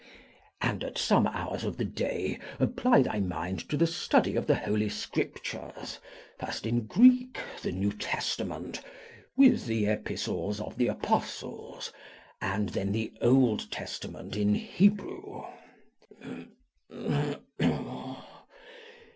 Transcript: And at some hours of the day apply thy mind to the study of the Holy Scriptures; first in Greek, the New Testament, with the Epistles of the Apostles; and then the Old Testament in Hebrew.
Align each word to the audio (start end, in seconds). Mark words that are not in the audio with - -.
And 0.61 0.83
at 0.83 0.97
some 0.97 1.27
hours 1.27 1.63
of 1.63 1.77
the 1.77 1.85
day 1.85 2.39
apply 2.59 3.03
thy 3.03 3.19
mind 3.19 3.69
to 3.69 3.77
the 3.77 3.85
study 3.85 4.35
of 4.35 4.47
the 4.47 4.55
Holy 4.55 4.89
Scriptures; 4.89 5.99
first 6.39 6.65
in 6.65 6.87
Greek, 6.87 7.37
the 7.61 7.71
New 7.71 7.91
Testament, 7.93 8.81
with 9.37 9.67
the 9.67 9.85
Epistles 9.85 10.59
of 10.59 10.77
the 10.79 10.87
Apostles; 10.87 11.93
and 12.41 12.69
then 12.69 12.91
the 12.91 13.13
Old 13.21 13.69
Testament 13.69 14.35
in 14.35 14.55
Hebrew. 14.55 15.43